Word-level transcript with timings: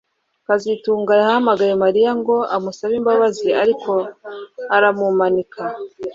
kazitunga 0.47 1.11
yahamagaye 1.21 1.73
Mariya 1.83 2.11
ngo 2.19 2.35
amusabe 2.55 2.93
imbabazi 2.99 3.47
ariko 3.63 3.91
aramumanika 4.75 5.61